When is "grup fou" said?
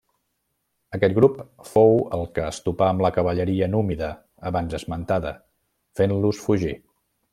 1.17-1.93